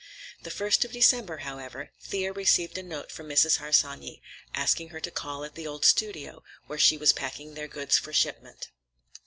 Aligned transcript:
The 0.41 0.49
first 0.49 0.83
of 0.83 0.93
December, 0.93 1.37
however, 1.45 1.91
Thea 2.01 2.33
received 2.33 2.75
a 2.75 2.81
note 2.81 3.11
from 3.11 3.29
Mrs. 3.29 3.57
Harsanyi, 3.57 4.19
asking 4.55 4.89
her 4.89 4.99
to 4.99 5.11
call 5.11 5.43
at 5.43 5.53
the 5.53 5.67
old 5.67 5.85
studio, 5.85 6.41
where 6.65 6.79
she 6.79 6.97
was 6.97 7.13
packing 7.13 7.53
their 7.53 7.67
goods 7.67 7.99
for 7.99 8.11
shipment. 8.11 8.69